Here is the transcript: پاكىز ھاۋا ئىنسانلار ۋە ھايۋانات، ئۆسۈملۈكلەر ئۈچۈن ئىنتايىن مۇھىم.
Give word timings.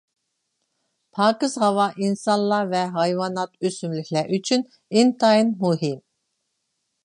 پاكىز 1.17 1.57
ھاۋا 1.63 1.85
ئىنسانلار 2.05 2.71
ۋە 2.73 2.81
ھايۋانات، 2.97 3.53
ئۆسۈملۈكلەر 3.69 4.35
ئۈچۈن 4.39 4.67
ئىنتايىن 4.99 5.57
مۇھىم. 5.65 6.05